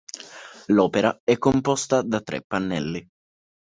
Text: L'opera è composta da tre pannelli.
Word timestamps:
L'opera 0.65 1.19
è 1.23 1.37
composta 1.37 2.01
da 2.01 2.21
tre 2.21 2.41
pannelli. 2.41 3.07